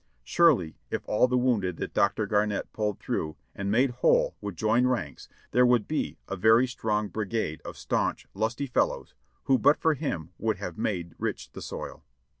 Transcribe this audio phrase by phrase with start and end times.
[0.23, 2.25] Surely if all the wounded that Dr.
[2.25, 7.07] Garnett pulled through and made whole would join ranks, there would be a very strong
[7.07, 11.61] bri gade of staunch, lusty fellows, who but for him would have made rich the
[11.61, 12.03] soil.